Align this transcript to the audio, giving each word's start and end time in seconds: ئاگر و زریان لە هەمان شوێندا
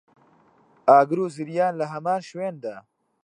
ئاگر 0.89 1.19
و 1.21 1.27
زریان 1.35 1.73
لە 1.79 1.85
هەمان 1.93 2.21
شوێندا 2.29 2.75